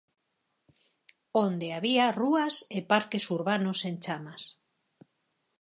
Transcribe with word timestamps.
Onde 1.45 1.67
había 1.77 2.05
rúas 2.21 2.55
e 2.77 2.79
parques 2.91 3.25
urbanos 3.37 3.79
en 3.89 3.95
chamas. 4.03 4.41